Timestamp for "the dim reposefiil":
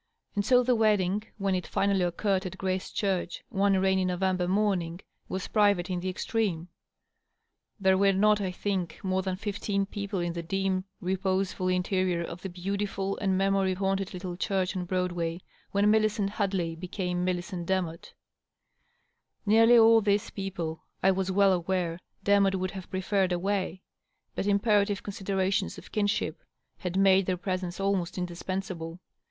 10.33-11.71